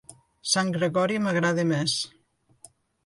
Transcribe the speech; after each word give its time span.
Sant 0.53 0.71
Gregori 0.77 1.19
m'agrada 1.25 1.67
més. 1.73 1.99